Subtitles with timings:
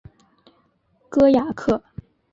[1.11, 1.83] 戈雅克。